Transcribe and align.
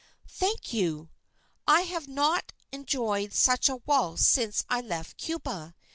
"Thank 0.27 0.73
you! 0.73 1.11
I 1.67 1.81
have 1.81 2.07
not 2.07 2.53
enjoyed 2.71 3.33
such 3.35 3.69
a 3.69 3.75
waltz 3.85 4.25
since 4.25 4.65
I 4.67 4.81
left 4.81 5.15
Cuba. 5.17 5.75